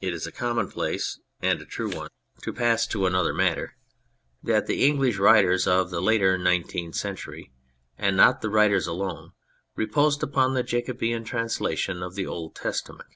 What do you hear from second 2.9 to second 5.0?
59 On Anything another matter that the